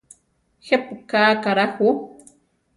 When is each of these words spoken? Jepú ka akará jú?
Jepú 0.67 0.93
ka 1.09 1.19
akará 1.33 1.65
jú? 1.75 1.87